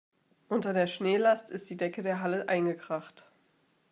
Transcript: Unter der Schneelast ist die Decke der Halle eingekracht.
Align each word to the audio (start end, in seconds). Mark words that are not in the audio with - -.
Unter 0.49 0.73
der 0.73 0.87
Schneelast 0.87 1.51
ist 1.51 1.69
die 1.69 1.77
Decke 1.77 2.01
der 2.01 2.21
Halle 2.21 2.49
eingekracht. 2.49 3.29